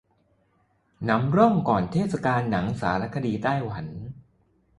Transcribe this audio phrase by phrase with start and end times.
[1.09, 3.85] นำร่องก่อนเทศกาลหนังสารคดีไต้หวัน